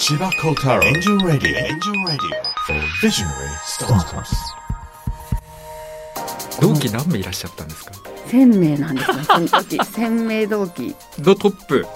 [0.00, 4.24] 千葉幸太郎エンジェルラディオエンジェルラディオビジョナリースタートアッ
[6.58, 7.92] プ同期何名いらっしゃったんですか
[8.28, 9.76] ？1000名なんですよ その時。
[9.76, 10.96] 1000名同期。
[11.18, 11.86] のトップ。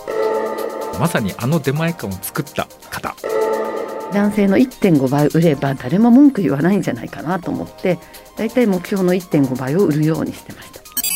[1.01, 3.17] まさにあの出前館を作った方。
[4.13, 7.99] 男性の1.5倍売れば誰も文句言わないんじゃないかなと思って
[8.37, 10.75] だいたい目標の1.5倍を売るようにしてました。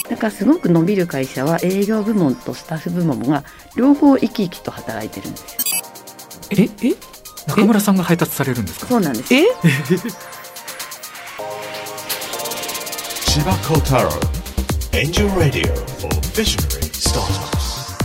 [0.09, 3.45] だからすごく伸びる会社は営業部門とスタッフ部門が
[3.77, 5.68] 両方生き生きと働いてるんですよ
[6.51, 6.95] ええ？
[7.47, 8.87] 中村さんが配達されるんですか？
[8.87, 9.35] そうなんです。
[9.35, 9.45] え？
[13.27, 14.11] 千葉幸太郎
[14.93, 17.99] エンジェルラディオ for visionary startups.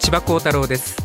[0.00, 0.96] 千葉幸太郎です。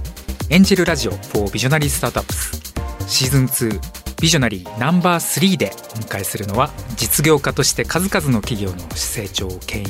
[0.49, 2.73] エンジェルラジオ for ビジョナリースタートアップス
[3.07, 3.79] シーズン2
[4.21, 9.87] ビジョナリーナンバー3でお迎えするのは実業家として数々の企業の成長を牽引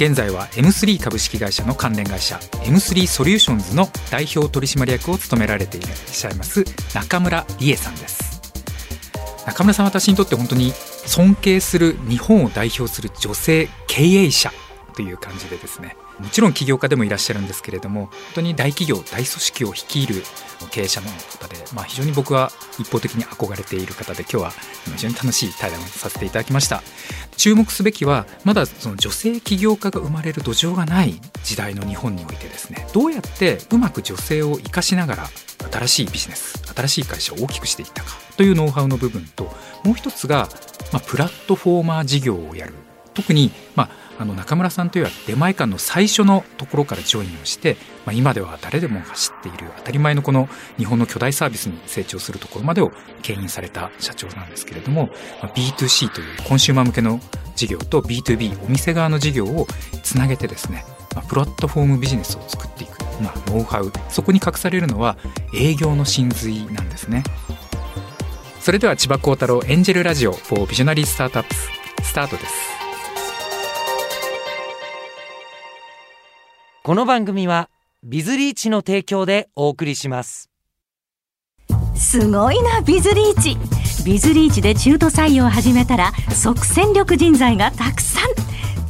[0.00, 6.64] 現在は M3 株式会社の関連会社 M3 ソリューションズの代表取締役を務められていらっしゃいます
[6.94, 8.40] 中村理恵さんです。
[9.46, 10.72] 中村さん私にとって本当に
[11.04, 14.50] 尊敬する日本を代表する女性経営者
[14.96, 20.22] という感じでですねもちろん起業家でもいらっしゃるんですけれども本当に大企業大組織を率いる
[20.70, 24.50] 経営者の方で、まあ、非常に僕は一方的に憧れている方で今日は
[24.84, 26.82] 非常に楽しい対談をさせていただきました。
[27.36, 32.86] 注目すべきはまだその女性起業家が生まれる土壌がない時代の日本においてですね。
[32.92, 35.28] どうやってうまく女性を生かしながら
[35.72, 39.44] 新しいビジネス新しい会社を大きくしていったかというノウハウの部分と
[39.84, 40.48] もう一つが、
[40.92, 42.74] まあ、プラットフォーマー事業をやる。
[43.14, 43.88] 特に、まあ、
[44.20, 55.08] あの中村さんというのは出前館の最初のところからジョインをして、まあ、今では誰でも走っている当たり前のこの日本の巨大サービスに成長するところまでを牽引された社長なんですけれども、
[55.42, 57.18] まあ、B2C というコンシューマー向けの
[57.56, 59.66] 事業と B2B お店側の事業を
[60.02, 65.16] つなげてですね、まあ、プラットフォームビジネスを作っていく、まあ、ノウハウそこに隠されるのは
[65.54, 67.24] 営業の真髄なんですね。
[68.60, 71.54] それでは千葉幸太郎エンジェルラジオ4ビジョナリースタートアップ
[72.04, 72.89] スタートです。
[76.82, 77.68] この番組は
[78.02, 80.48] ビズリーチの提供でお送りします。
[81.94, 83.58] すごいなビズリーチ。
[84.02, 88.30] ビズリーチで中途採用を始めたら即戦力人材がたくさん。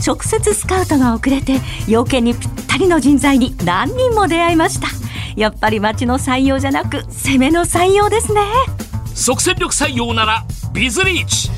[0.06, 1.54] 直接スカウトが遅れて
[1.88, 4.86] 要件にぴったりの人材に何人も出会いました。
[5.34, 8.42] やっぱり町の採用じゃなく攻めの採用ですね。
[9.16, 11.50] 即戦力採用ならビズリーチ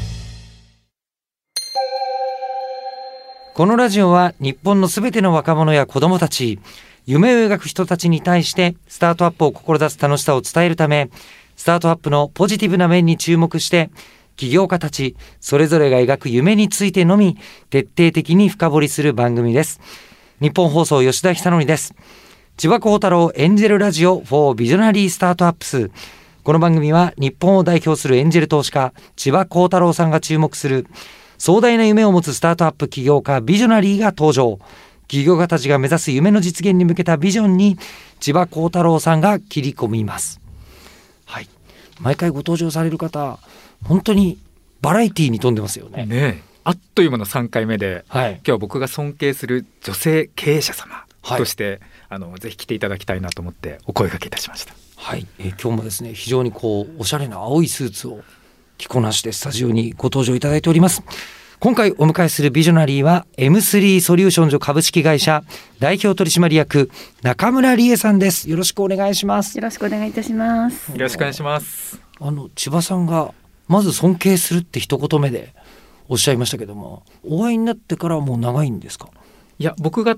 [3.54, 6.58] このラジオは日本のすべての若者や子供たち
[7.04, 11.10] 夢を描く人たちに対してスタートアップを志す楽しさを伝えるため
[11.56, 13.90] スタートアップのポジティブな面に注目して
[14.36, 17.36] 起業家たちそれぞれが描く夢についてのみ
[17.68, 19.80] 徹底的に深掘りする番組です。
[20.40, 21.94] 日本放送吉田久典です。
[22.56, 25.90] 千葉幸太郎エンジェルラジオ for ビジョナリースタートアップス。
[26.42, 30.86] この番組は日本を代表するエンジェル投資家千葉幸太郎さんが注目する
[31.42, 34.60] 壮大な夢を持つスタートアップ起業家ビジョナリーが登場。
[35.08, 37.76] 起業家たちが目指す夢の実現に向けたビジョンに
[38.20, 40.40] 千葉幸太郎さんが切り込みます。
[41.24, 41.48] はい。
[42.00, 43.40] 毎回ご登場される方
[43.82, 44.38] 本当に
[44.82, 46.06] バラエティーに富んでますよね。
[46.06, 46.42] ねえ。
[46.62, 48.34] あっという間の3回目ではい。
[48.34, 51.38] 今日は僕が尊敬する女性経営者様はい。
[51.38, 54.74] として、あのぜひ来ていただきたいなと思ってお声掛けいたしました。
[54.94, 58.20] はい、えー今日もですね非常にこうおしゃれな青いスーツを
[58.82, 61.04] 着こなしてスタジオにご登場いただいております。
[61.60, 65.44] 今回お迎えするビジョナリーは M3 ソリューションズ株式会社
[65.78, 66.90] 代表取締役
[67.22, 68.50] 中村理恵さんです。
[68.50, 69.56] よろしくお願いします。
[69.56, 70.90] よろしくお願いいたします。
[70.90, 72.00] よろしくお願いします。
[72.20, 73.32] あの千葉さんが
[73.68, 75.54] まず尊敬するって一言目で
[76.08, 79.10] おっしゃいましたけどもお会いになってからはもう長いんですか？
[79.60, 80.16] いや僕が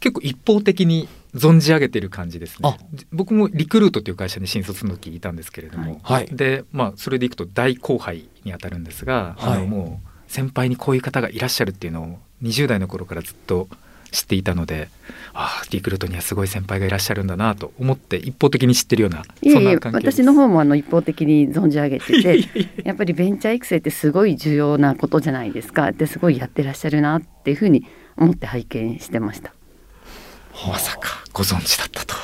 [0.00, 2.68] 結構一方的に存じ上げてる感じですね。
[2.68, 2.76] あ。
[3.12, 6.26] 僕もリクルートという会社に新卒の時いたんですけれども、はい。
[6.26, 9.60] でまあそれでいくと大後輩にあたるんですが、あはい。
[9.60, 13.68] のもう先輩にこういう方がいらっしゃるっていうのを20代の頃からずっと
[14.12, 14.88] 知っていたので
[15.32, 22.40] ああリクルートにはすごい先輩がいらっしゃるんだなと思って一方的に知ってるようなそんな関係私の方もあの一方的に存じ上げてて
[22.84, 25.92] やっぱりベンチャー育成ってすごい重要なことじゃないですか。
[25.92, 27.86] ですごいやってらっしゃるなっていうふうに
[28.16, 29.54] 思って拝見してました
[30.68, 32.20] まさかご存知だったとは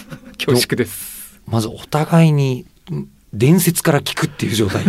[0.38, 4.84] 恐縮ですまずお互いにん伝説から聞くっていう状態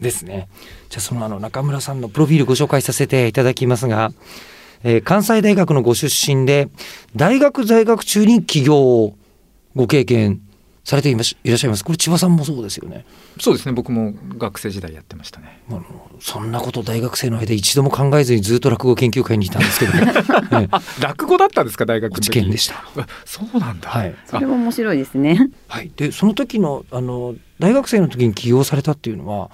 [0.00, 0.48] ですね。
[0.88, 4.12] じゃあそのあの中村さんのプロフィールご紹介させていただきますが、
[4.84, 6.68] えー関西大学のご出身で
[7.14, 9.16] 大学在学中に起業を
[9.74, 10.40] ご経験
[10.88, 11.84] されていましいらっしゃいます。
[11.84, 13.04] これ千葉さんもそうですよね。
[13.38, 13.72] そうですね。
[13.72, 15.60] 僕も学生時代やってましたね。
[15.68, 15.84] あの
[16.18, 20.68] そんなこと大学生の間一度も考えずにずっと落語研究会にいたんですけど、ね。
[21.02, 21.84] 落語だったんですか？
[21.84, 22.28] 大学の時。
[22.30, 22.76] 落研でした。
[22.96, 24.14] あそうなんだ、はい。
[24.24, 25.50] それも面白いですね。
[25.68, 29.50] はい、でその時のあの大学生の時に起業されたっていうのは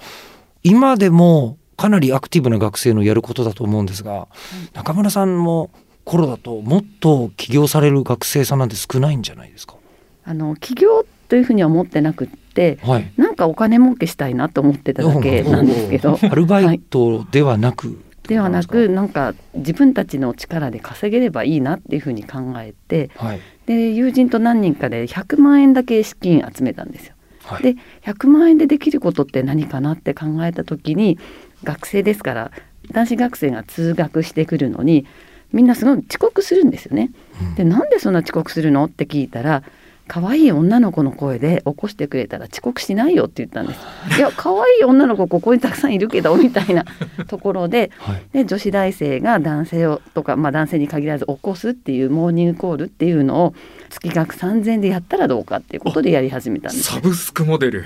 [0.63, 4.29] 今でもかなりアクティブな学生のやることだと思うんですが、
[4.73, 5.69] 中村さんも
[6.05, 9.75] 頃だともっと起業される学生さんなんて少ないんじゃないですか？
[10.23, 19.33] あの起業というふうには思ってなくって、はい、なんかお金儲けしたいなと思ってただけなんですけど、アルバイトではなく、ではなくなんか？
[19.53, 23.41] 自分たちの力で稼げればいいなっていうふうに考えてはい。
[23.65, 27.13] で友人と何人かで100万円だけ資金集めたんですよ。
[27.43, 27.63] はい。
[27.63, 31.19] で100万円でできることって何かなって考えた時に
[31.63, 32.51] 学生ですから
[32.91, 35.05] 男子学生が通学してくるのに
[35.53, 37.11] みんなすごい遅刻するんですよね。
[37.57, 38.85] でなんでそんな遅刻するの？
[38.85, 39.63] って聞いたら
[40.07, 43.79] 可愛い女の子の声で起こしてくれたら遅刻しないよって言ったんです。
[44.17, 46.85] いや可愛い女の子ここにたくさんいるけどみたいな
[47.27, 48.21] ところではい。
[48.31, 53.53] で女子大生が男性をとか、まあ、男性に限らず起こすっていうモーニングコールっていうのを
[53.89, 56.93] 月額3,000円でやったらどうかっていうことでやり始めたんです。
[56.93, 56.99] ね。
[57.01, 57.85] サブスクモデル。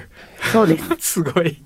[0.51, 0.83] そうです。
[0.99, 1.57] すごい。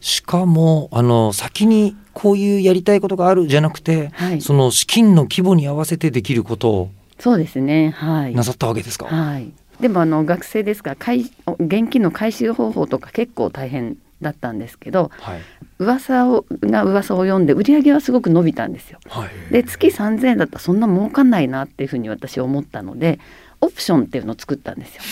[0.00, 4.40] しかもあの先にこういうやりたいことがあるじゃなくて、はい。
[4.40, 7.90] その資金の規模に合わせてできることをそうですね。
[7.96, 8.34] はい。
[8.34, 9.06] なさったわけですか？
[9.06, 9.50] はい、
[9.80, 11.20] でもあの学生ですから回
[11.58, 15.40] 現金の回収方法とか結構大変だったんですけどはい。
[15.80, 19.00] 噂をが噂を読んで売り上げはすごく伸びたんですよ。
[19.08, 19.52] はい。
[19.52, 23.18] で月3,000円だったらそんな儲かんないなっていうふうに私思ったので
[23.60, 25.02] オプションっていうのを作ったんですよ。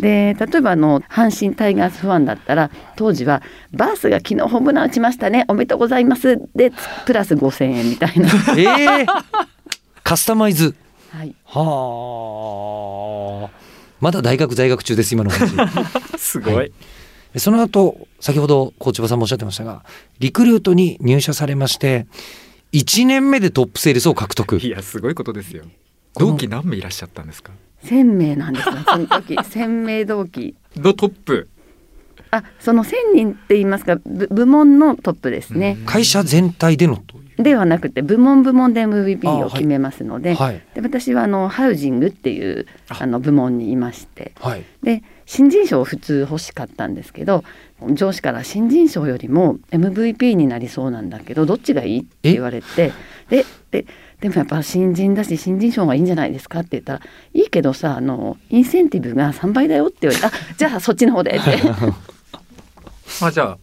[0.00, 3.42] で例えばあの阪神タイガースファンだったら当時は
[3.72, 6.74] 「バースが昨日ホームラン打ちましたねおめでとうございます」でつ
[7.06, 8.28] プラス5,000円みたいな。
[8.58, 9.06] ええ
[10.02, 10.74] カスタマイズ。
[11.10, 11.34] はい。
[11.44, 13.61] はあ
[14.02, 15.52] まだ大学在学中です今の話。
[16.18, 16.72] すごい、はい。
[17.36, 19.84] その後先ほど高知場さんもおっしゃってましたが
[20.18, 22.08] リクルートに入社されまして
[22.72, 24.58] 1年目でトップセールスを獲得。
[24.58, 25.64] いやすごいことですよ。
[26.16, 27.52] 同期何名いらっしゃったんですか
[27.84, 29.34] ？1,000名なんですよその時。
[29.38, 30.56] 1,000名同期。
[30.76, 31.48] のトップ
[32.32, 35.76] あその1,000人って言いますか部部門のトップですね。
[35.84, 37.02] 会社全体での
[37.36, 40.62] ではなくて部門部門で MVP を決めますので,、はい。
[40.74, 43.06] で私はあのハウジングっていうあ。
[43.06, 44.32] の部門にいまして。
[44.40, 44.64] はい。
[44.82, 47.44] で新人賞を普通欲しかったんですけど
[47.92, 52.92] 上司から新人賞よりも MVP になりそうなんだけどどっちがいいって言われて
[53.28, 53.86] でで
[54.20, 57.00] でもやっぱ新人だし新人賞がいいんじゃないですかって言ったら
[57.34, 61.50] 「いいけどさあのインセンティブが3倍だよ」って言われて「あじゃあそっちの方で」って。
[63.20, 63.58] あじゃあ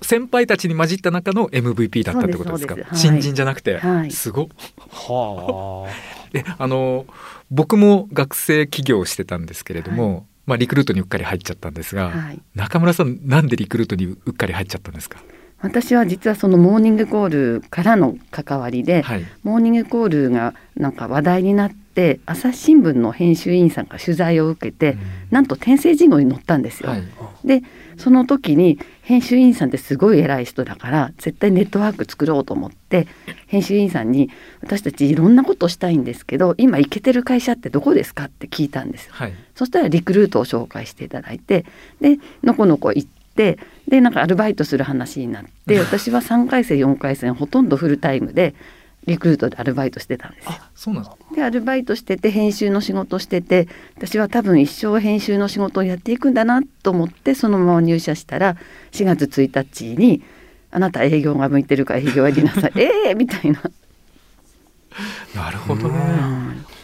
[0.00, 2.74] 先輩たちに混じった中の MVP だったってことですか？
[2.74, 2.84] はい。
[2.94, 4.10] 新人じゃなくて、はい。
[4.10, 4.46] すごっ。
[4.90, 5.88] は
[6.34, 7.06] えあの
[7.50, 12.40] 僕も学生起業してたんですけれども、まあ、リクルートにうっかり入っちゃったんですが、はい。
[12.54, 15.18] 中村さんなんでリクルートにうっかり入っちゃったんですか、
[15.60, 17.28] 私は実はそのモーニングコー
[17.60, 24.96] ルからの関わりで、はい、モーニングコールがなんか話題になって朝日新聞の編集員さんが取材を受けて、
[25.30, 26.90] なんと天聖人号に載ったんですよ。
[26.90, 27.02] はい。
[27.44, 27.62] で
[27.98, 33.06] その時に編集員さんってすごい偉い人だから絶対ネットワーク作ろうと思って
[33.46, 34.30] 編集員さんに
[34.62, 39.12] 「私たちいろんなことしたいんですけど今行けてる会社ってどこですか?」って聞いたんですよ。
[39.14, 41.64] はいそしたらリクルートを紹介していただいて
[42.00, 43.58] でのこのこ行って
[43.88, 48.54] でなんかアルバイトする話になって 私は3回生4回生ほとんどフルタイムで
[49.06, 50.50] リクルートでアルバイトしてたんですよ。
[50.52, 58.56] あそうなんですでアルバイトしてて編集の仕事してて私は多分一生編集の仕事をやっていくんだなと思ってそのまま入社したら
[58.90, 60.22] 4月1日に
[60.70, 63.62] 「あなた営業が向いてるから営業やりなさい」 ええみたいな。
[65.34, 65.98] なるほどね。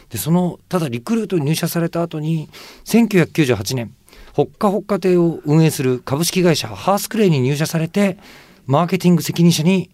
[0.09, 2.49] でそのただリクルートに入社された後に
[2.85, 3.93] 1998年
[4.33, 8.19] ほっかほっか亭を運営する株式会社ハースクレイに入社されて
[8.67, 9.91] マーケティング責任者に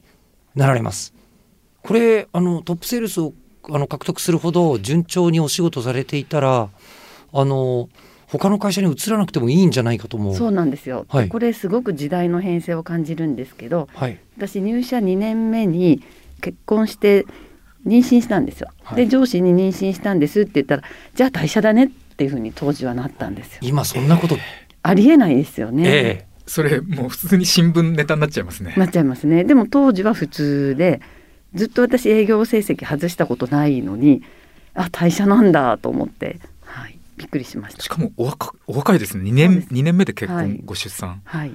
[0.54, 1.14] なられます。
[1.82, 3.32] これあのトップセールスを
[3.68, 6.68] あの獲得するほど順調にお仕事されていたら
[7.32, 7.88] あの
[8.26, 10.34] 他の会社に移らなくてもいいんじゃないかと思う。
[10.36, 11.28] そうなんですよ、はい。
[11.28, 14.18] これすごく時代の変遷を感じるんですけどはい。
[14.36, 16.02] 私入社2年目に
[16.40, 17.26] 結婚して
[17.86, 18.68] 妊娠したんですよ。
[18.82, 18.96] はい。
[18.96, 20.82] で上司に妊娠したんですって言ったら
[21.14, 23.58] じゃあ退社だねっていうふうに当時はなったんですよ。
[23.62, 24.36] 今そんなこと、
[24.82, 25.82] ありえないですよね。
[25.88, 26.30] ええ。
[26.46, 28.74] それもう普通に新聞ネタになっちゃいますね。
[28.76, 29.44] なっちゃいますね。
[29.44, 31.00] でも当時は普通で
[31.54, 34.22] ずっと私営業成績外したことないのに
[34.74, 37.82] あ退社なんだと思って、はい、びっくりしました。
[37.82, 37.88] し。
[37.88, 39.30] かもお若お若いですね。
[39.30, 40.60] 2年二年目で結婚、はい。
[40.64, 41.20] ご出産。
[41.24, 41.54] はい、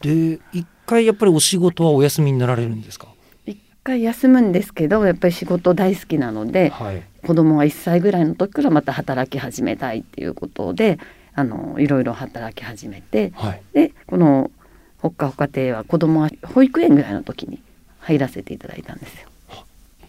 [0.00, 3.08] で一回やっぱりお仕事はお休みになられるんですか？
[3.46, 7.02] 一回休むんですけどやっぱり仕事大好きなのではい。
[7.26, 10.98] 子供が1歳ぐらいの時からまた働き始めたいっていうことで
[11.34, 13.62] あのいろいろ働き始めてはい。
[13.72, 14.50] でこの
[14.98, 17.62] ほっかほか亭は子供が保育園ぐらいの時に
[18.08, 19.28] 入らせていただいたんですよ。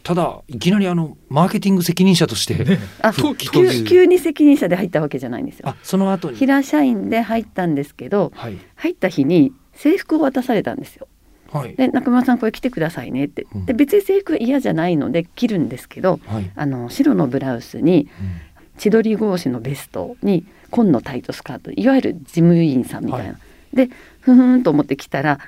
[0.03, 5.68] ただいきなりあのマーケティング責任者として、あ復帰という急急に責任者で入ったわけじゃないんですよ。
[5.68, 5.75] あ。
[5.84, 6.38] その後に。
[6.38, 8.58] 平社員で入ったんですけどはい。
[8.75, 11.08] 入った日に制服を渡されたんですよ。
[11.51, 11.75] はい。
[11.75, 13.46] で中村さんこれ着てくださいねって。
[13.53, 13.65] うん。
[13.65, 18.08] で別に制服は嫌じゃないので着るんですけどはい、あの白のブラウスに
[18.77, 23.39] 千鳥格子のベストに紺のタイトスカートいわゆる事務員さんみたいな、は
[23.74, 23.89] で
[24.22, 25.39] ふふんと思って着たら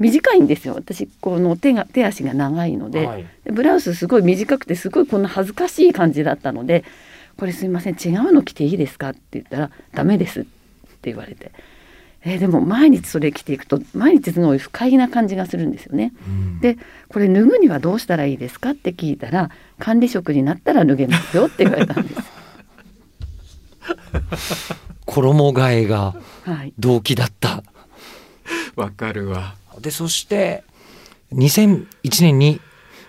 [0.00, 6.84] 短いんですよ私この手が手足が長いので,、はいでブラウスすごい短くてすごいこんな恥ずかしい感じだったので
[7.38, 10.48] 「これすいません違うの着ていいですか?」って言ったら「ダメです」って
[11.04, 11.52] 言われて。
[12.22, 16.12] えーでも毎日それ着ていくと毎日すごい不快な感じがするんですよね。
[16.28, 16.76] うんで
[17.08, 22.20] これ脱ぐにはどうしたらいいですかって聞いたら管理職になったら脱げますよって言われたんです。
[25.06, 26.14] 衣替えが
[26.44, 27.62] はい、動機だった
[28.76, 30.64] わかるわでそして
[31.32, 31.86] 2001
[32.22, 32.60] 年に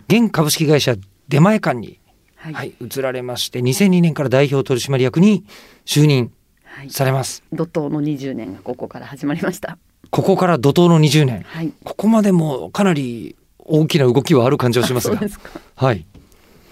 [0.08, 0.96] 現株式会社
[1.28, 2.00] 出前館に、
[2.36, 5.46] はいはい、移られまして2002年から代表取締役に
[5.86, 6.32] 就任
[6.64, 9.78] はいされます怒涛の20年がここから始まりました。
[10.10, 11.72] ここから怒涛の20年はい。
[11.84, 15.20] ここまでもかなり大きな動きはある感じはしますが。
[15.76, 16.06] はい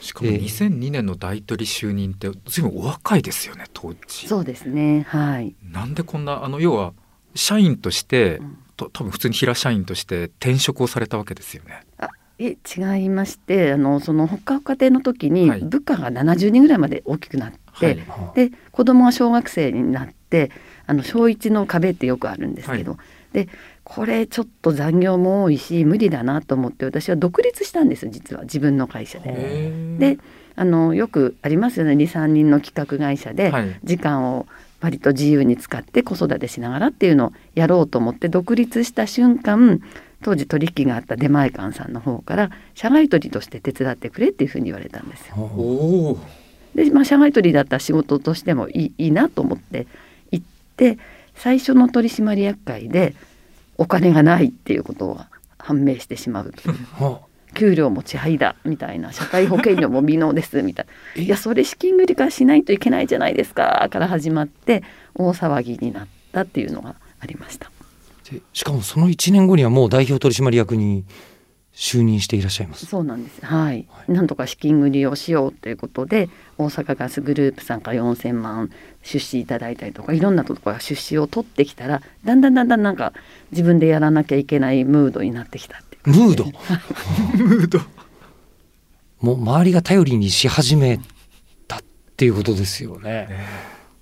[0.02, 5.06] しかもええ2002年の大取り就任って随分お若いですよね当時そうですね。
[5.08, 5.56] はい。
[5.62, 6.94] なんでこんなあの要は
[7.36, 11.82] 社員として、うんと多分普通に平社員として転職をされたわけですよね。
[11.98, 15.62] あ、え違いまして、あのそのほっかほか亭の時にはい。
[15.62, 18.50] 部下が70人ぐらいまで大きくなって、はい。
[18.50, 20.52] で子供が小学生になって、
[20.88, 22.98] あの小一の壁ってよくあるんですけど、
[23.34, 23.50] で
[23.84, 28.44] これちょっと残業も多いし無理だなと思って私は独立したんです実は。
[28.44, 29.98] 自分の会社で。
[30.00, 30.18] で
[30.60, 34.46] あのよくありますよね23人の企画会社ではい時間を
[34.82, 39.82] 割と自由に使って子育てしながらっていうのをやろうと思って独立した瞬間
[40.22, 46.18] 当時取引があった出前館さんの方から社外取りとして手伝ってくれっていうふうに言われたんですよ。
[46.76, 49.88] で、まあ、社外取りだったら仕事としてもいいいいなと思って
[50.32, 50.98] 行って
[51.36, 53.16] 最初の取締役会で
[53.78, 56.76] お金がないっていうことが判明してしまうという。
[57.02, 57.22] は
[57.56, 61.20] 給料も支配だみたいな社会保険料も未納ですみたいえ？
[61.20, 64.84] ないやそれ資金繰り化しないといけないじゃないですかから始まって
[65.16, 67.72] 大騒ぎになったっていうのがありました。
[68.30, 71.04] でしかもその1年後にはもう代表取締役に
[71.74, 72.86] 就任していらっしゃいます。
[72.86, 73.46] そうなんです。
[73.46, 78.70] はい、なんとか資金繰りをしようということで大阪ガスグループさんから4,000万
[79.02, 83.14] 出資いただいたりとかいろんなところから出資を取ってきたらだんだんだんだんなんか
[83.52, 87.80] 自分でやらなきゃいけないムードになってきたっていうムード。
[89.22, 91.00] もう周りが頼りにし始め
[91.68, 91.80] たっ
[92.16, 93.28] ていうことですよね。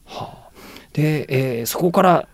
[0.05, 0.51] はあ、
[0.93, 1.25] で、
[1.59, 2.27] えーそこから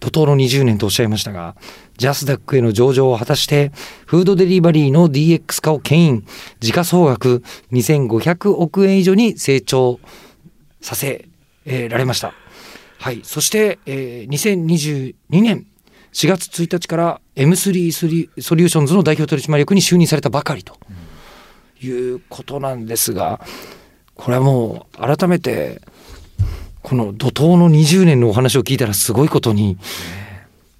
[0.00, 1.56] 怒涛の20年とおっしゃいましたが
[1.96, 3.72] ジャスダックへの上場を果たして
[4.06, 6.26] フードデリバリーの DX 化を牽引。
[6.60, 9.98] 時価総額2500億円以上に成長
[10.80, 11.28] させ、
[11.64, 12.32] えーられました。
[13.00, 15.66] はい、そして、えー2022年
[16.12, 20.76] 4月1日から M3 ソリソリューションズの代表取締役に就任されたばかりと
[21.80, 23.40] いうことなんですが
[24.14, 25.80] これはもう改めて
[26.82, 29.78] この怒涛の20年のお話を聞いたらすごいことに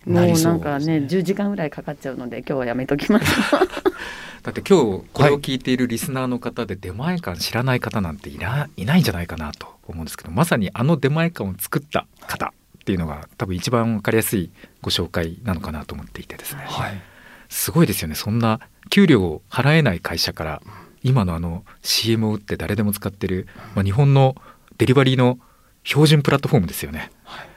[0.07, 1.01] もなりそうなかうんですね。
[1.01, 3.27] ね10時間ぐらいかかっちゃうので今日はやめときます
[4.43, 14.51] だって今日これを聞いているリスナーの方で出前館知らない方なんていないないんじゃないかなと思うんですけどまさにあの出前館を作った方っていうのが多分一番わかりやすい
[14.83, 17.01] ご紹介なのかなと思っていてですねはい、
[17.49, 20.63] すごいですよねそんな給料を払えない会社から
[21.03, 24.37] 今のあの CM を打って誰でも使ってる、まあ、日本の
[24.79, 25.39] デリバリーの
[25.85, 27.11] 標準プラットフォームですよね。
[27.25, 27.49] はい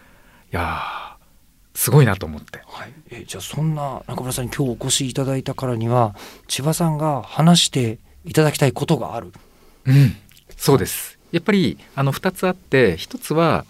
[0.52, 1.12] いやー
[1.74, 2.62] すごいなと思って。
[2.68, 6.14] はい、えじゃあそんな中村さんに今日お越しいただいたからには
[6.48, 9.32] 千葉さんが話していただきたいことがある。
[9.86, 10.16] うん、
[10.58, 11.18] そうです。
[11.32, 13.66] やっぱりあの2つあって1つは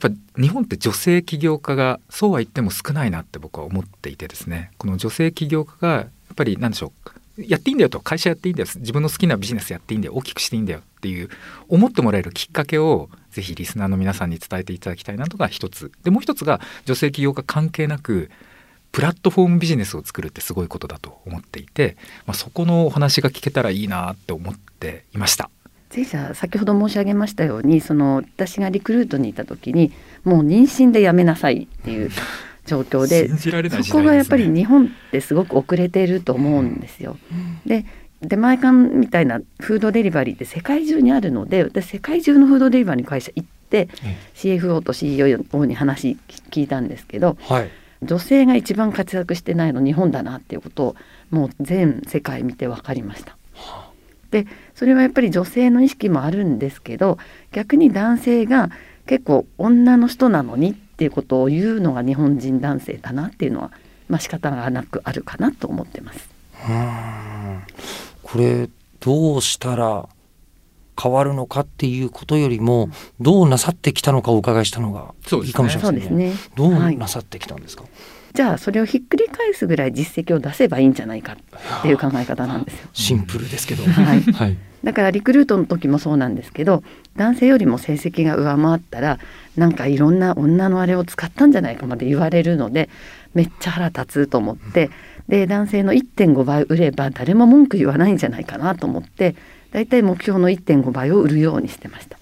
[0.00, 4.70] やっぱ日本って女性起業家がそうは言っても少ないなって僕は思っていてですね。
[4.78, 8.68] この女性起業家がやっぱり何でしょうやっていいんだよと会社やっていいんだよ。
[8.76, 11.28] 自分の好きなビジネスやっていいんだよ大きくしていいんだよっていう
[11.68, 15.90] 思ってもらえるきっかけをぜひリスナーの皆さんに伝えていただきたいなとが一つ。
[16.04, 18.30] でもう一つが女性起業家関係なく
[18.92, 25.50] プラットフォームビジネスを作るってすごいことだと思っていて、まあ、そこのお話が聞けたらいいなって思っていました。
[25.90, 29.92] ぜひじゃあ先ほど申し上げましたようにその私がリクルートにいた時に
[30.24, 32.10] もう妊娠でやめなさいっていう
[32.64, 37.16] 状況で信じられない時そこがやっぱり日本ってすごく遅れていると思うんですよ。
[37.66, 37.84] で
[38.22, 46.18] 出前館みたいなフードデリバリーって世界中にあるので私世界中のフードデリバリーの会社行って、え CFO と CEO に話
[46.50, 47.70] 聞いたんですけどはい。
[48.02, 50.96] 女性が一番活躍してないの日本だなっていうことを
[51.30, 53.36] もう全世界見て分かりました。
[54.30, 57.18] でそれはやっぱり女性の意識もあるんですけど
[57.52, 58.70] 逆に男性が
[59.06, 63.72] 結構女の人なのにっていうことを言うのが日本人男性だなっていうのは、
[64.08, 66.28] まあ仕方がなくあるかなと思ってます。
[66.68, 67.62] うーん
[68.22, 68.68] これ
[69.00, 70.08] どうしたら
[71.02, 76.02] 変わるのかっていうことよりもどうなさってきたのかお伺いしたのがいいかもしれませんね。
[76.02, 77.84] そうですねどうはいなさってきたんですか？
[78.32, 82.88] じゃあそれをひっくり返すぐらい実績を出せばいいんじゃないかっていう考え方なんですよ。
[82.92, 83.84] シンプルですけど。
[83.84, 84.56] はいはい。
[84.84, 86.82] だからリクルートの時もそうなんですけど
[87.16, 89.18] 男性よりも成績が上回ったら
[89.56, 92.88] なんかいろんな女のあれを使ったんじゃないかまで言われるので
[93.34, 94.90] めっちゃ腹立つと思って
[95.28, 99.36] で男性の1.5倍売れば誰も文句言わないんじゃないかなと思って
[99.70, 102.18] だいたい目標の1.5倍を売るようにしてました。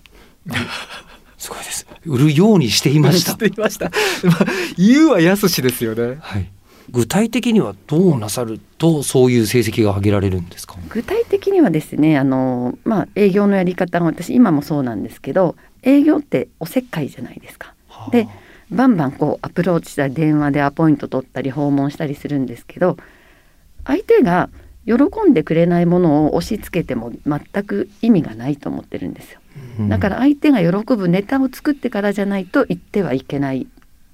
[1.38, 1.86] すごいです。
[2.04, 3.38] 売るようにしていましたし。
[3.38, 3.90] ていました。
[4.24, 4.44] まあ、
[4.76, 6.18] 言うはやすしですよね。
[6.20, 6.50] はい。
[6.90, 10.76] 具体的にはどうなさるとそういう成績が上げられるんですか？
[10.88, 17.74] 具体的にはですねあの、まあ、営業のやり方が私今もそうなんですけど営業っておせっかいじゃないですか。
[18.10, 18.26] で
[18.70, 22.96] バンバンこうアプローチしたり電話でアポイント取ったり訪問したりするんですけど
[23.84, 24.48] 相手が
[24.86, 24.94] 喜
[25.28, 29.40] んでくれないものを押し付けても全く意味がないと思ってるんですよ。
[29.88, 33.66] だから相手が喜ぶネタを作ってからじゃないと言ってはいけない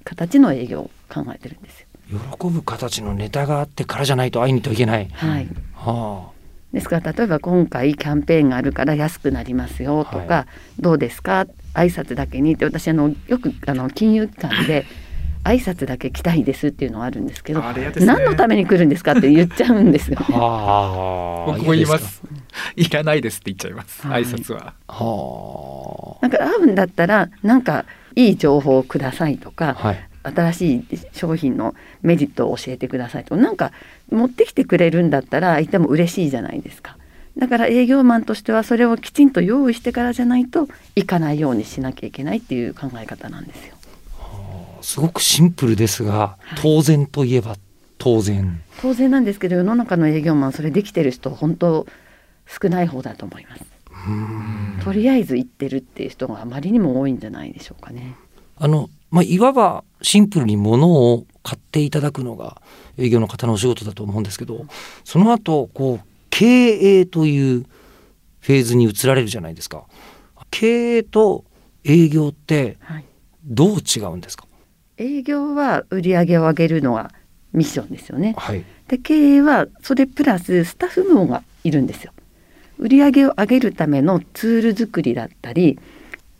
[0.03, 2.19] 形の営業を考えてるんですよ。
[2.37, 5.07] 喜ぶ形のネタがあってからじゃないと会いにといけない。
[5.11, 6.29] はい、は
[6.71, 10.47] ですから例えば今回キャンペーンがあるから安くなりますよとか、は
[10.79, 11.47] どうですか？
[11.73, 14.85] 挨拶だけにって私あのよくあの金融機関で
[15.43, 20.31] 挨拶だけ来たいですっていうのがあるんですけどね何のために来るんですかって言っちゃうんですよあ。
[20.31, 20.37] ね。
[20.37, 21.51] はあ。
[21.53, 22.21] 僕も言います。
[22.75, 24.05] いらないですって言っちゃいます。
[24.05, 24.73] はい挨拶は。
[24.87, 25.03] か。
[25.03, 27.85] はなんか会うんだったらなんか
[28.15, 29.51] いい情報をくださいとあ。
[29.51, 30.07] か、はい。
[30.23, 30.83] 新しい
[31.13, 33.71] 商品のメリットを教えてくださいとかなんか
[34.09, 36.97] 持ってきてくれるんだったら相手も嬉しいじゃないですか。
[37.37, 43.75] だから営業マンとしてはそれをきちんと用意してからじゃないと行かないようにしなきゃいけないっていう考え方なんですよ。
[44.81, 47.57] すごくシンプルですが、はい当然といえば
[47.97, 48.61] 当然。
[48.81, 51.87] 当然なんですけど世の中の営業マンそれできてる人本当
[52.47, 53.63] 少ない方だと思います。
[54.83, 58.15] とりあえず行ってるっていう人があまりにも多いんじゃないでしょうかね。
[58.57, 62.61] あの、まあ、いわばシンプルに物を買っていただくのが
[62.97, 64.65] 営業の方のお仕事だと思うんですけど、
[65.03, 67.65] その後、こう、経営という
[68.41, 69.85] フェーズに移られるじゃないですか。
[70.51, 71.45] 経営と
[71.83, 73.05] 営業ってはい、
[73.43, 74.45] どう違うんですか？
[74.97, 77.11] 営業は売り上げを上げるのが
[77.53, 78.35] ミッションですよね。
[78.37, 78.63] はい。
[78.87, 82.13] で経営はそれプラススタッフ部門がいるんですよ。
[82.77, 85.79] 売り上げを上げるためのツール作りだったり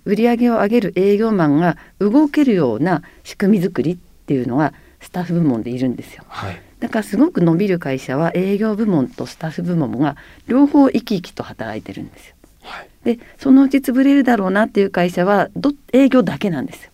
[0.06, 6.24] 売り上げを上げる営業マンが動けるような仕組み作りっていうのがスタッフ部門でいるんですよ。
[6.28, 6.62] はい。
[6.80, 10.16] だからすごく伸びる会社は営業部門とスタッフ部門が
[10.48, 12.36] 両方生き生きと働いてるんですよ。
[12.62, 12.90] はい。
[13.04, 16.92] でそのうち潰れるだろうなっていう会社はど営業だけなんですよ。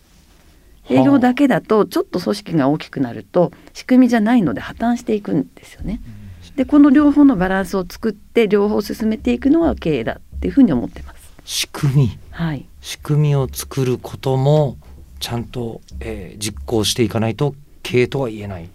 [0.90, 6.00] 営業だけだとちょっと組織が大きくなると仕組みじゃないので破綻していくんですよね。
[6.56, 11.32] でこの両方のバランスを作って両方進めていくのが経営だっていうふうに思ってます。
[11.44, 12.18] 仕組み。
[12.30, 14.76] はい、仕組みを作ることも
[15.18, 18.68] ちゃんと、えー実行していかないと経営とは言えない。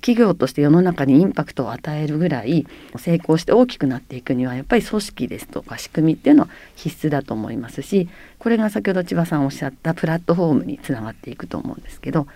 [0.00, 12.28] 企業として世の中にインパクトを与えるぐらい成功して大きくなっていくにはやっぱり組織ですとか仕組みっていうのは必須だと思いますしこれが先ほど千葉さんおっしゃったプラットフォームにつながっていくと思うんですけど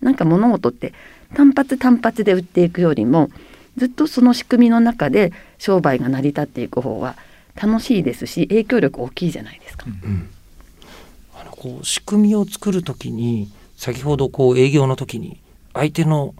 [0.00, 0.94] なんか物事って
[1.34, 3.28] 単発単発で売っていくよりも
[3.76, 7.16] ずっとその仕組みの中で商売が成り立っていく方が
[7.60, 9.86] 楽しいですし影響力大きいじゃないですか。
[9.86, 10.28] うん、
[11.34, 15.40] あのこう仕組みを作るときに先ほどこう営業の時に
[15.74, 16.34] 相手の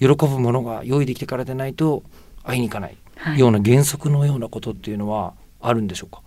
[0.00, 2.02] 喜ぶものが用意できてからでないと
[2.44, 6.22] 会いに行かないはいような原則のようなことっていうのはあるんでしょうか、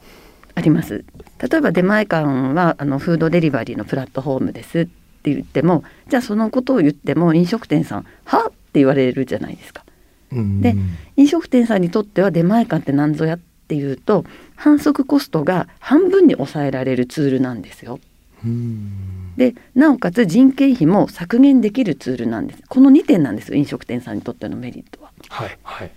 [0.56, 1.06] あります
[1.40, 9.84] 例えば出前館はあのフードデリバリーのプラットフォームですって言ってもじゃあそのことを言っても飲食店さん「は?」って言われるじゃないですか。
[10.34, 10.76] うんで
[11.18, 18.00] 飲食店さんにとっては出前館って何ぞやっていうと反則コストが半分に抑えられるツールなんですよ。
[18.44, 25.12] うんでなおかつ人件費も削減できるツールなんですこの2点なんですよ飲食店さんにとってのメリットは。
[25.30, 25.92] はいはい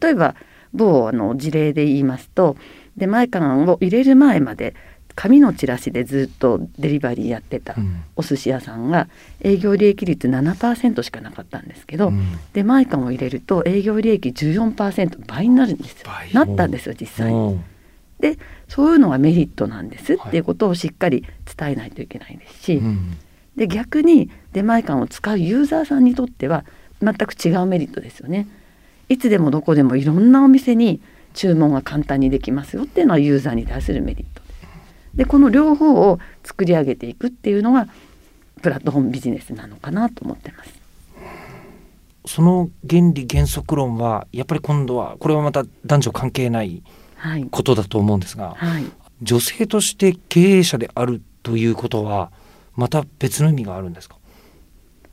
[0.00, 0.34] 例えば
[0.72, 2.56] 某あの事例で言いますと
[2.96, 4.74] 出前館を入れる前まで
[5.20, 8.04] 紙のチラシでずっとデリバリーやってたうん。
[8.16, 9.06] お寿司屋さんが
[9.42, 12.38] 営業利益率7%しかなかったんですけど、うん。
[12.54, 16.06] 出前館を入れると営業利益14%倍になるんですよ。
[16.06, 16.32] 倍。
[16.32, 17.38] なったんですよ実際に。
[17.38, 17.64] うん。
[18.18, 20.40] でそういうのがメリットなんですはいってい。
[20.40, 23.18] うことをしっかり伝えないといけないですし、うん。
[23.56, 26.64] で逆に出前館を使うユーザーさんにとっては
[27.02, 28.48] 全く違うメリットですよね。
[29.10, 31.02] いつでもどこでもいろんなお店に
[31.34, 34.39] 注文が簡単にできますよっていうのはユーザーに対するメリット
[35.14, 37.88] でこの両方を作り上げていくっていうのが
[38.62, 40.72] プラットフォームビジネスなのかなと思ってます。
[42.26, 46.82] その原理原則論はやっぱり今度はこれはまた男女関係ない
[47.16, 48.86] はい、ことだと思うんですがはい、
[49.20, 52.32] 女性として経営者であるということは
[52.76, 54.16] また別の意味があるんですか？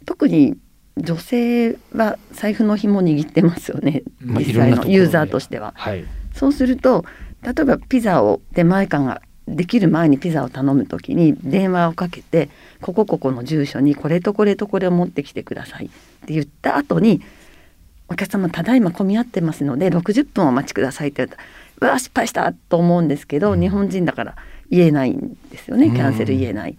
[0.05, 0.55] 特に
[0.95, 5.73] 女性は財布の紐握ってますよね、まあ実際のユーザーとしては。
[5.75, 6.05] はい。
[6.33, 7.03] そうすると
[7.41, 12.49] 例えばピザを出前館ができる前にピザを頼む時に電話をかけて
[12.81, 15.89] 「ここここの住所にこれとこれとこれを持ってきてください」っ
[16.25, 17.21] て言った後に
[18.09, 24.35] 「お客様ただいま混み合ってますので60分お待ちください」って言われたら「うわ失敗した!」と思うんですけど、日本人だから
[24.69, 26.77] 言えないんですよねキャンセル言えない。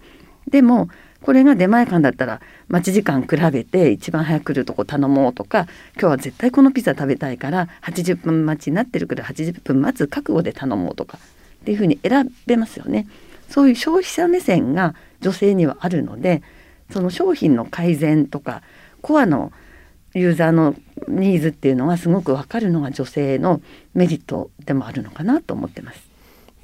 [0.49, 0.89] でも
[1.21, 11.19] これが出前館だったら待ち時間比べて一番早く来るとこ頼もうとか今日は絶対このピザ食べたいから80分待ちになってるから80分待つ覚悟で頼もうとか
[11.61, 13.07] っていうふうに選べますよね。
[13.49, 16.43] そういう消費者目線が女性にはあるので
[16.91, 18.61] その商品の改善とか
[19.01, 19.51] コアの
[20.13, 20.75] ユーザーの
[21.07, 23.61] ニーズっていうのがすごく分かるのが女性の
[23.93, 26.09] メリットでもあるのかなと思ってます。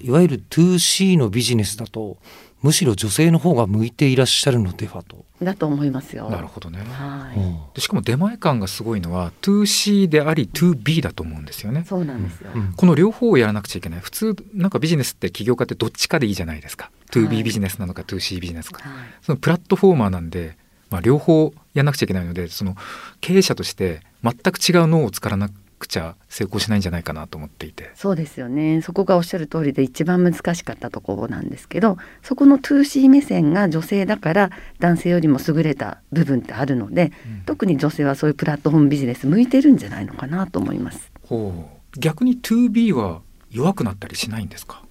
[0.02, 2.18] いわゆる 2C のビジネスだと
[2.66, 5.24] むしろ女性の方が向いていらっしゃるのではと。
[5.40, 6.32] だと思いますよ。
[6.32, 6.80] なるほどね。
[6.80, 11.86] はい、うんでしかも出前感がすごいのは 2C であり 2B だと思うんですよね。
[11.88, 12.50] そうなんですよ。
[12.56, 20.58] うんこの両方をやらなくちゃいけない普通なんかビジネスって起業家ってどっちかでいいじゃないですか、はい 2B ビジネスなのか 2C ビジネスかはいそのプラットフォーマーなんで、
[20.90, 22.76] まあ、両方やらなくちゃいけないのでその
[23.22, 25.54] 経営者として全く違う脳を使わなく
[25.88, 27.92] ちゃ成功しないんじゃないかなと思っていて。
[27.96, 28.82] そうですよね。
[28.82, 37.12] そこがおっしゃる通りで一番難しかったところなんですけどそこの 2C 目線が女性だから男性よりも優れた部分ってあるので、
[37.46, 41.12] 特に女性はそういうプラットフォームビジネス向いてるんじゃないのかなと思います。
[41.24, 42.00] ほう。
[42.00, 44.84] 逆に 2B は弱くなったりしないんですか？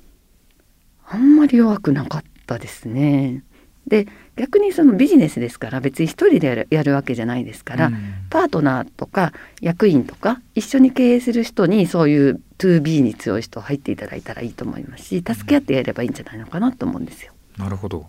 [1.07, 3.43] あんまり弱くなかったですね。
[3.87, 8.15] で逆にそのビジネスですから別に一人でやるやるわけじゃないですから、うん。
[8.31, 17.33] パートナーとか役員とか一緒に経営する人にそういう 2B に強い人入っていただいたらいいと思いますし助け合ってやればいいんじゃないのかなと思うんですよ。
[17.57, 18.07] なるほど。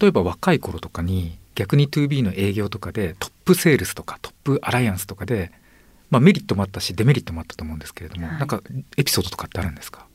[0.00, 5.52] 例えば若い頃とかに逆に 2B の営業とかでトップセールスとかトップアライアンスとかで、
[6.10, 8.38] まあ、メリットもあったしデメリットもあったと思うんですけれども、はい。
[8.38, 8.62] なんか
[8.96, 10.06] エピソードとかってあるんですか？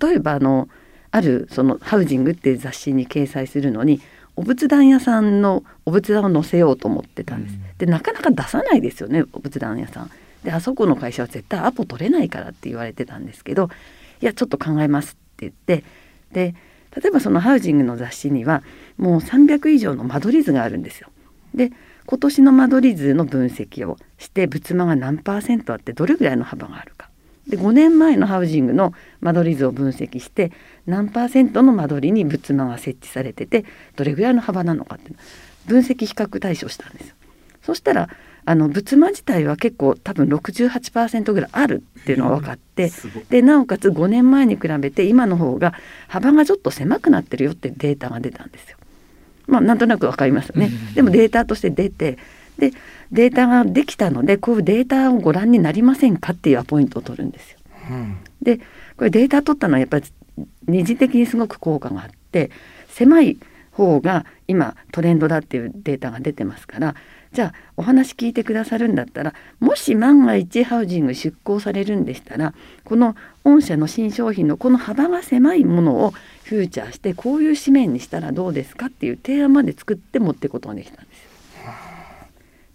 [0.00, 0.68] 例えばあの
[1.10, 4.00] あるその「ハウジング」っていう雑誌に掲載するのに
[4.40, 7.54] お仏壇屋さんのお仏壇を載せようと思ってたんです。
[7.54, 10.10] うんでなかなか出さないですよねお仏壇屋さん。
[10.44, 13.70] であそこの会社は絶対アポ取れないからって言われてたんですけど
[14.20, 15.84] いやちょっと考えますって言って
[16.32, 16.54] で
[16.94, 18.62] 例えばそのハウジングの雑誌には
[18.98, 21.08] もう300以上の間取り図があるんですよ。
[21.54, 21.72] で
[22.06, 27.08] 今年の間取り図の分析をして仏間が何パーセントあってどれぐらいの幅があるか
[27.48, 30.52] で5年前のハウジングの間取り図を分析して
[30.90, 33.64] 何パーセントの間取りに仏間が設置されてて
[33.96, 35.12] どれぐらいの幅なのかって
[35.66, 37.14] 分析比較対象したんですよ。
[37.62, 38.08] そしたら
[38.44, 42.90] あの仏間自体は結構多分68%ぐらいあるっていうのが分かって
[43.28, 45.74] でなおかつ5年前に比べて今の方が
[46.08, 48.78] 幅がちょっと狭くなってるよってデータが出たんですよ。
[49.46, 50.70] まあなんとなく分かりますよね。
[50.94, 52.18] でもデータとして出て
[52.58, 52.72] で
[53.12, 57.58] データができたのでこういうデータをご覧になりませんかっていうアポイントを取るんですよ。
[57.90, 58.58] うんで
[58.96, 60.04] これデータ取ったのはやっぱり
[60.66, 62.50] 二次的にすごく効果があって
[62.88, 63.38] 狭い
[63.72, 66.94] 方が今トレンドだっていうデータが出てますから
[67.32, 76.10] じゃあお話聞いてくださるんだったらもし万が一ハウジング出向されるんでしたらこの御社の新商品のこの幅が狭いものを
[76.44, 81.30] フューチャーしてこういう紙面にしたらどうですかっていう提案まで作って持っていくことができたんですよ。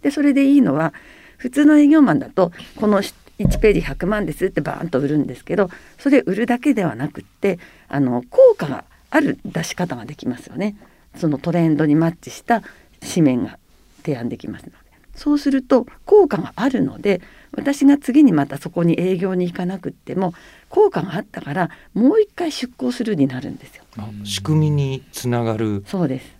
[0.02, 0.94] でそれでいいのは
[1.36, 3.02] 普通の営業マンだとこの
[3.38, 10.76] 1ページ100万ですってバーンと売るんですけどそれ売るだけではなくってあの効果がある出し方ができますよね。
[11.16, 12.62] そのトレンドにマッチした
[13.00, 13.58] 紙面が
[14.02, 14.76] 提案できますので
[15.14, 17.22] そうすると効果があるので
[17.52, 20.34] 私が次にまたそこに営業に行かなくっても
[20.68, 23.84] 効果があったからもう一回出向するになるんですよ。
[23.96, 26.35] あ仕組みにつながるそうです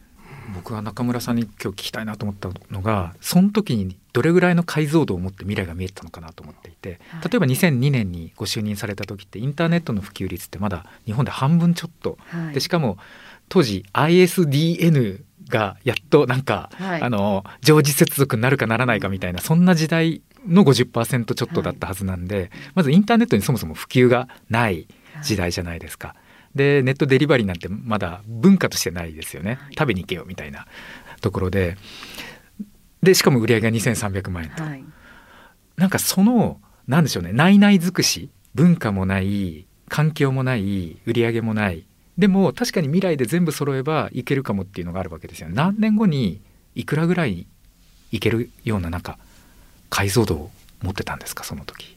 [0.56, 7.30] 僕は中村さんに今日聞きたいなと思ったのがその時にどれぐらいの解像度を持って未来が見えたのかなと思っていてはい。
[7.30, 12.18] 例えば2002年にご就任された時ってインターネットの普及率ってまだ日本で半分ちょっと。
[12.28, 12.54] はい。
[12.54, 12.98] でしかも
[13.48, 17.02] 当時 ISDN がやっとなんか、はい。
[17.02, 24.88] あの常時接続になるかならないかみたいなそんな時代の50%ちょっとだったはずなんで、まずインターネットにそもそも普及がない。
[25.22, 26.14] 時代じゃないですか。
[26.56, 29.58] でネットデリバリーなんてまだ文化としてないですよね。
[29.78, 30.66] 食べに行けよみたいな
[31.20, 31.76] ところで。
[33.02, 34.84] でしかも売り上げが2300万円と、はい。
[35.76, 37.32] なんかそのなんでしょうね。
[37.32, 41.84] 内々尽くし文化もない環境もない売り上げもない。
[42.18, 46.40] でも確かに未来で全部揃えばいけるかもっていうのがあるわけですよ何年後に
[46.74, 47.46] いくらぐらい
[48.10, 49.18] いけるようななんか
[49.90, 50.50] 解像度を
[50.82, 51.95] 持ってたんですかその時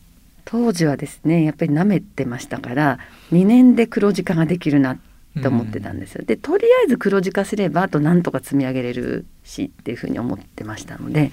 [0.52, 2.98] 当時はですねやっぱり舐めてましたから
[3.32, 4.98] 2年で黒字化ができるなっ
[5.40, 6.24] て思ってたんですよ。
[6.26, 11.32] でとりあえず黒字化すればあとなんとか積み上げれるしっていうふうに思ってましたので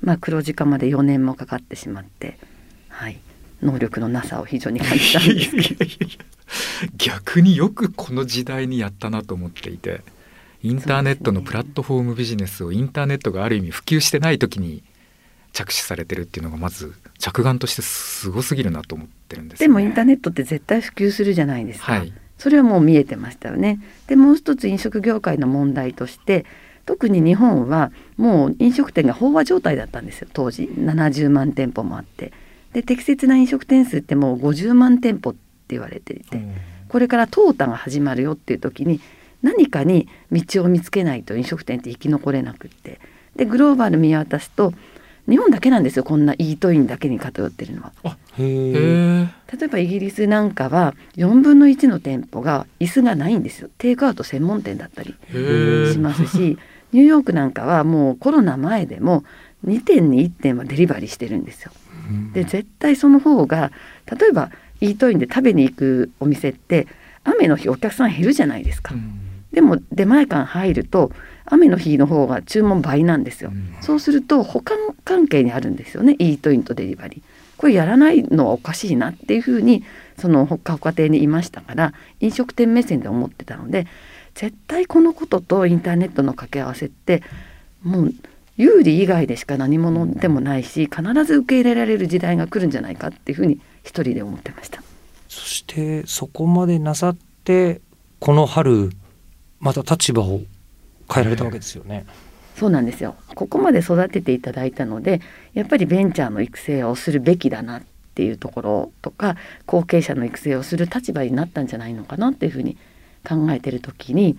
[0.00, 2.36] まあ黒字化まで4年もかかってしまって
[2.88, 3.20] はい。
[3.62, 5.50] 能力のなさを非常に感じたんです。
[5.50, 5.84] けど
[6.96, 10.02] 逆によくこの時代にやったなと思っていて
[10.62, 14.82] インターネットのプラットフォームビジネスをインターネットがある意味普及してない時に
[15.56, 22.12] 着手されてるっていうのがまず着眼としてすごすぎるなと思ってるんですよね、でもインターネットって絶対普及するじゃないですか、はい。
[22.36, 23.80] それはもう見えてましたよね。
[24.06, 26.44] でもう一つ飲食業界の問題として
[26.84, 30.28] 特に日本はもう飲食店が飽和状態だったんですよ。
[30.34, 32.32] 当時70万店舗もあって。
[32.74, 35.38] で適切な飲食店数ってもう50万店舗って
[35.68, 36.42] 言われていて、
[36.88, 39.00] これから淘汰が始まるよっていう時に
[39.40, 43.00] 何かに道を見つけないと飲食店って生き残れなくって。
[43.36, 44.74] でグローバル見渡すと
[45.28, 48.16] 日本だけなんですよこんなイートインだけに偏ってるのは。
[48.38, 55.14] 例えばイギリスなんかは4分の1の店舗が椅子がないんですよテイクアウト専門店だったり
[55.92, 56.58] しますし
[56.92, 59.24] ニューヨークなんかはもうコロナ前でも
[59.64, 61.72] 2店に1店はデリバリーしてるんですよ。
[62.32, 63.72] で絶対その方が
[64.10, 66.86] 例えばイートインで食べに行くお店って
[67.24, 68.94] 雨の日お客さん減るじゃないですか。
[69.52, 71.10] でも出前館入ると
[71.46, 73.52] 雨の日の方が注文倍なんですよ。
[73.80, 77.22] そうすると保管関係にあるんですよねイートインとデリバリー。
[77.56, 79.82] これやらないのはおかしいなっていうふうに
[80.18, 83.86] そのほかほか亭にいましたから飲食店目線で思ってたので
[84.34, 87.22] 絶対このこととインターネットの掛け合わせって
[87.82, 88.14] もう
[88.58, 94.82] 有利以外でしか何者でもないし必ず受け入れられる時代が来るんじゃないかっていうふうに一人で思ってました。
[95.28, 97.80] そしてそこまでなさって
[98.18, 98.90] この春
[99.60, 100.40] また立場を
[101.12, 102.04] 変えられたわけですよね。
[102.56, 105.20] そうなんですよここまで育てていただいたので
[105.52, 107.82] やっぱりベンチャーの育成をするべきだなっ
[108.14, 112.78] ていうところとか後継者の育成をする立場になったんじゃないのかなっていうふうに
[113.28, 114.38] 考えてる時に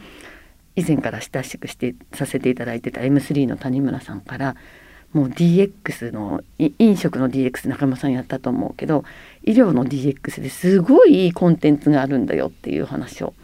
[0.75, 4.55] 以前から親しくしてさせていただいてた M3 の谷村さんから
[5.13, 9.03] もう DX のい飲食の DX 中村さんやったと思うけど
[9.43, 13.35] 医療の DX ですごいいいコンテンツがあるんだよっていう話を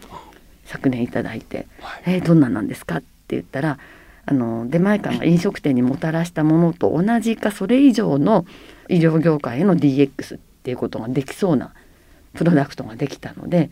[0.65, 1.67] 昨年いただいて
[2.07, 3.79] 「えーどんなんなんですか?」って言ったら
[4.25, 8.45] あの出前館が飲食店にもたらしたものと同じかそれ以上の
[8.89, 11.73] 医療業界への DX っていうことができそうな
[12.33, 13.69] プロダクトができたので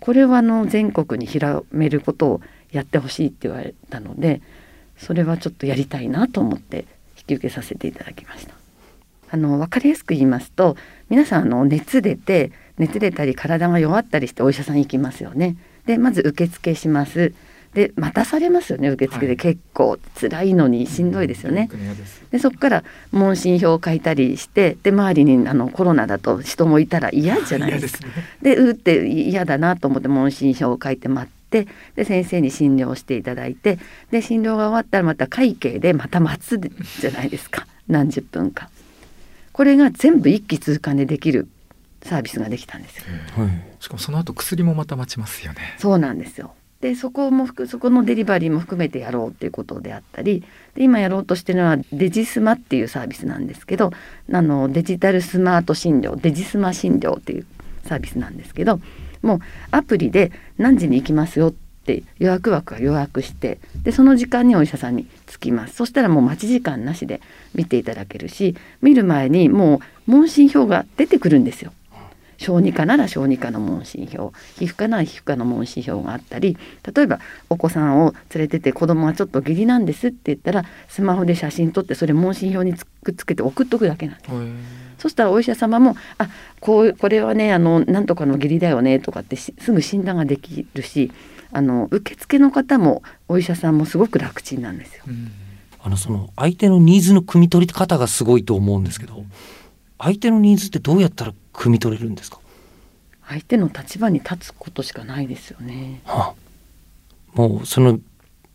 [0.00, 2.40] これはあの全国に広めることを
[2.72, 4.40] やってほしいって言われたので
[4.96, 8.54] それはちょっとやりたいなと思って引き受けさせていただきました。
[9.32, 10.76] あの分かりやすく言いますと
[11.08, 15.56] 皆さんあの熱出て熱出たり体が弱ったりしてお医者さん行きますよね。
[15.86, 17.32] でまず受付します。
[17.74, 21.68] で待たされますよね受付はいで結構辛いのにしんどいですよね。
[21.70, 21.94] 本当に嫌
[22.30, 28.06] でそこから問診票を書いたりしてで周りにあのコロナだと人もいたら嫌じゃないですか。
[28.06, 33.78] ねでうーって嫌だなと思って問診票を書いて待ってで先生に診療していただいて
[34.10, 36.58] で診療が終わったらまた会計でまた待つ
[37.00, 38.68] じゃないですか何十分か。
[39.52, 41.48] これが全部一気通貫でできる
[42.02, 43.04] サービスができたんですよ。
[43.78, 46.54] しかもその後薬もまた待ちますよねそうなんですよ。
[46.80, 50.42] でそこもそこのデリバリーも含めてやろうっていうことであったり
[50.74, 53.90] で今やろうとしてるのはデジスマっていうサービスなんですけど
[54.32, 57.46] あのデジタルスマート診療デジスマ診療っていう
[57.84, 58.80] サービスなんですけど
[59.22, 59.38] もう
[59.70, 67.20] アプリで何時に行きますよって予約枠は予約してでその時間にお医者さんに着きますそしたらもう待ち時間なしで
[67.54, 71.72] 見ていただけるし見る前にもう問診票が出てくるんですよ。
[72.40, 76.56] 小児科なら小児科の問診票皮膚科なら皮膚科の問診票があったり
[76.94, 84.30] 例えばお子さんを連れてて子供がちょっと下痢なんですって言ったらスマホで写真撮ってそれ問診票につくっつけて送っとくだけなんです。
[84.98, 86.28] そしたらお医者様も「あ
[86.60, 91.10] こうこれはねあのなんとかの下痢だよね」とかってしすぐ診断ができるし
[91.52, 95.04] あの受付の方もお医者さんもすごく楽ちんなんですよ。
[95.06, 95.30] うん
[95.82, 99.24] あのその相手のニーズの汲み取り方がすごいと思うんですけど
[99.98, 102.38] 相手のニーズってどうやったら汲み取れるんですか、
[103.26, 106.00] 相手の立場に立つことしかないですよね。
[106.04, 106.34] は
[107.34, 107.98] あ、もうその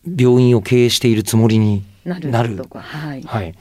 [0.04, 2.56] 病院を経営しているつもりになるなる。
[2.56, 3.22] とか、はい。
[3.22, 3.54] はい、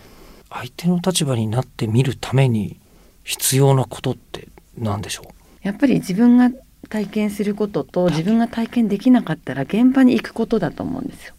[0.49, 2.79] 相手の立場になってみるために
[3.23, 5.27] 必要なことって何でしょう？
[5.63, 6.51] やっぱり自分が
[6.89, 11.33] 体験することと自分が体験できなかったら現場に行くことだと思うんですよ。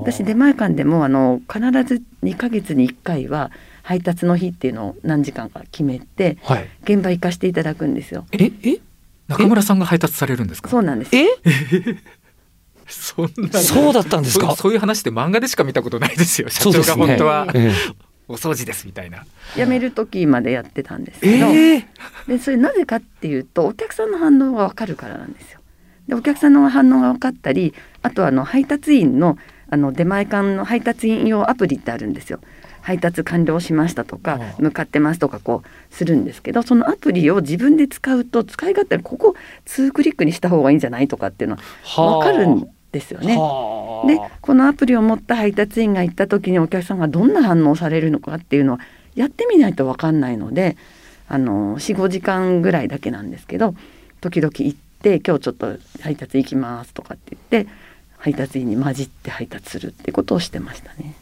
[0.00, 3.50] 私出前館でもあの必ず2ヶ月に1回は
[3.82, 6.68] 配達の日っていうのを何時間か決めてはい。
[6.84, 8.26] 現場行かせていただくんですよ。
[8.32, 8.78] ええ？
[9.28, 10.68] 中村さんが配達されるんですか？
[10.70, 11.16] そうなんです。
[11.16, 11.26] え？
[12.86, 14.46] そんなそうだったんですか？
[14.48, 16.48] そうそういう話って漫画でしか見たことないですよ。
[16.48, 17.46] 社長が本当は。
[17.54, 17.72] え
[18.28, 19.24] お掃除ですみたいな。
[19.56, 21.74] 辞める時までやってたんですえけど、え？
[21.78, 21.86] え
[22.28, 25.60] でそれなぜかっていうとお客さんの反応が分かるからなんですよ。
[26.08, 29.36] でお客さんの反応が分かったりあとはあの配達員の
[29.72, 32.40] あの出前館の配達員用アプリってあるんですよ。
[32.82, 39.34] 配達完了しましたとか向かってますとかこうするんですけどそのアプリを自分で使うと使い勝手ここ
[39.66, 43.36] 2クリックにした方がいいんじゃないとかっていうのは分かるんですよね。
[43.36, 48.80] はあでこのアプリを持った配達員が行った時にお客さんがどんな反応をされるのかっていうのは
[49.14, 50.76] やってみないと分かんないので
[51.28, 53.74] あの45時間ぐらいだけなんですけど
[54.20, 57.70] 時々行って今日ちょっと配達行きますとかって言って
[58.18, 61.14] 配達員に混じって配達するってことをしてましたね。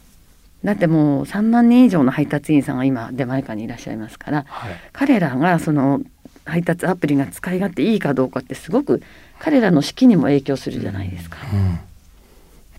[0.63, 4.71] だってもう3万人以上の配達員さんが今出前館にいらっしゃいますからはい。
[4.91, 6.01] 彼らがその
[6.45, 9.01] 配達アプリが使い勝手いいかどうかってすごく
[9.39, 11.37] 彼らの士気にも影響するじゃないですか。
[11.53, 11.79] うん。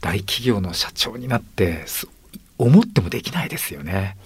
[0.00, 2.08] 大企業の社長になってす
[2.58, 4.16] 思ってもできないですよね。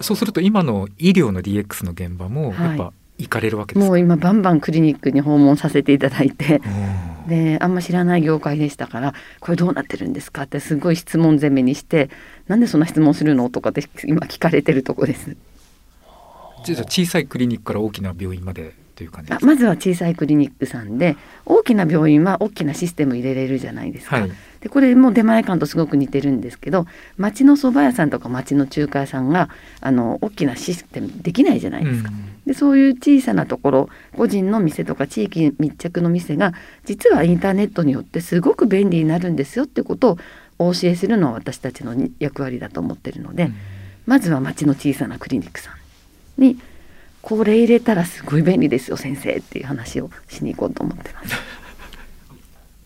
[0.00, 12.10] そうすると今の医療の DX の現場もはいやっぱ行かれるわけですか、もう今バンバンクリニックに訪問させていただいてうんであんま知らない業界でしたから「これどうなってるんですか?」ってすごい質問攻めにして
[12.48, 15.36] 「なんでそんな質問するの?」とかって今聞かれてるとこです。
[16.64, 24.16] じゃあ小さいクリニックから大きな病院までという感じまずは小さいクリニックさんで大きな病院は大きなシステム入れれるじゃないですか。
[24.20, 24.30] はい
[24.66, 29.48] でこれも出前館とすごく似てるんですけど町の蕎麦屋さんとか町の中華屋さんが
[29.80, 32.10] あの大きなシステムできないじゃないですか。
[32.46, 36.52] でそういう小さなところ個人の店とか地域密着の店が
[36.84, 40.18] 実はインターネットによってすごく便利になるんですよってことを
[40.58, 43.54] お教えするのは私たちのに役割だと思ってるので、うん
[44.06, 45.70] まずは町の小さなクリニックさ
[46.38, 46.58] んに
[47.22, 51.34] これ入れたらすごい便利ですよ先生っていう話をしに行こうと思ってます。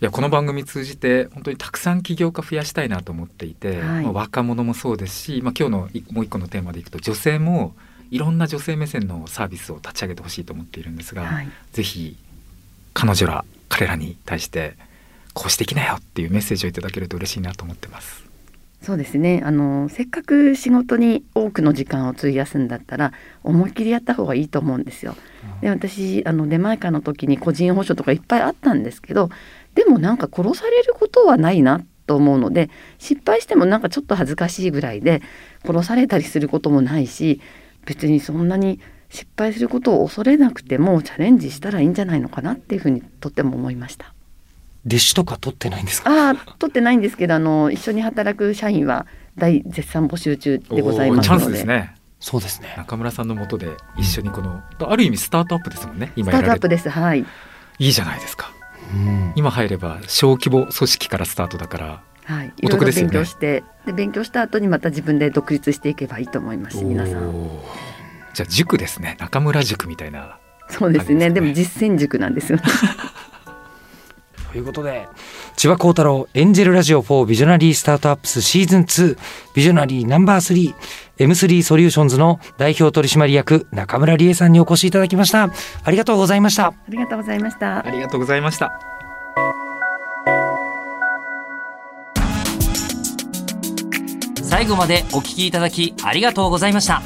[0.01, 7.75] いやこの番組通じて本当にたくさん起業家増やしたいなと思っていて、はいまあ若者もそうですし、まあ、今日のいもう一個のテーマでいくと女性も
[8.11, 12.17] いろんな女性目線のサービスを立ち上げてほしいと思っているんですが、はいぜひ
[12.95, 14.75] 彼女ら彼らに対して
[15.35, 18.25] こうしていきなよっていうメッセージをいただけると嬉しいなと思ってます。
[18.83, 23.13] そうですねあのせっかく仕事に多くの時間を費やすんだったら
[23.45, 25.15] 思いっきりやった方がいいと思うんですよ。
[25.61, 29.29] で私あの出前館の時に個人保証とかいっぱいあったんですけど
[29.75, 35.23] でもなんか殺されることはないなと思うので失敗してもなんかちょっと恥ずかしいぐらいで
[35.65, 37.41] 殺されたりすることもないし
[37.87, 44.13] 別にそんなに失敗することを恐れなくてもチャレンジしたらいいんじゃないのかなっていうふうにとっても思いました。
[44.87, 46.11] 弟子とか取ってないんですか？
[46.11, 49.07] ああ取ってないんですけどあの一緒に働く社員は
[49.37, 51.95] 大絶賛募集中でございおーチャンますのでスですね。
[52.19, 56.13] そうですね中村さんのもとで一緒にこのある意味スタートアップですもんね。
[56.17, 57.25] 今やられてスタートアップですはい
[57.79, 58.53] いいじゃないですか。
[58.95, 59.33] うん。
[59.37, 62.53] 今入れば小規模組織からスタートだからはい。
[62.63, 63.13] お得ですよね。
[63.13, 67.33] 勉強してで勉強した後にまた自分で独立していけばいいと思いますし皆さん。
[68.35, 69.17] じゃあ塾ですね。
[69.19, 71.31] 中村塾みたいなそうですねね。
[71.31, 72.65] でも実践塾なんですよね
[74.51, 75.09] ということで
[75.57, 79.19] 千葉幸太郎エンジェルラジオ4ビジョナリースタートアップスシーズン2
[79.55, 80.75] ビジョナリーナンバー
[81.17, 85.53] 3M3 ソリューションズの代表取締役中村理恵さんにお越しいただきました。
[85.85, 86.67] ありがとうございました。
[86.67, 87.87] ありがとうございました。
[87.87, 88.73] ありがとうございました。
[94.43, 97.03] 最後までお聞きいただきありがとうございました。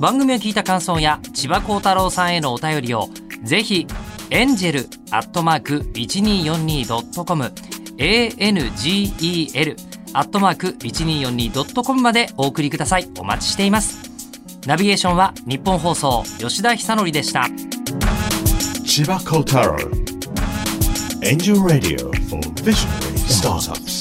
[0.00, 3.08] 番組を聞いた感想や千葉幸太郎さんへのお便りを
[3.44, 3.86] ぜひ
[4.34, 7.44] エンジェルアットマーク 1242.com
[7.98, 9.76] angel
[10.14, 14.10] アットマーク 1242.com までお送りくださいお待ちしています
[14.66, 17.40] ナビゲーションは日本放送吉田久典でした
[18.84, 19.76] Chiba Kotaro.
[21.22, 23.91] Angel Radio for Visionary Startup.